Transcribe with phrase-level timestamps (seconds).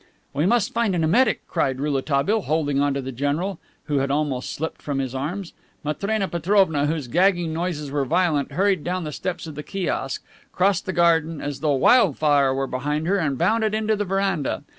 [0.33, 4.49] "We must find an emetic," cried Rouletabille, holding on to the general, who had almost
[4.51, 5.53] slipped from his arms.
[5.83, 10.87] Matrena Petrovna, whose gagging noises were violent, hurried down the steps of the kiosk, crossed
[10.87, 14.63] the garden as though wild fire were behind her, and bounded into the veranda.